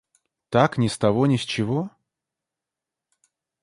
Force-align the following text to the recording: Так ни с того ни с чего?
Так 0.49 0.79
ни 0.79 0.87
с 0.87 0.97
того 0.97 1.27
ни 1.27 1.37
с 1.37 1.41
чего? 1.41 1.91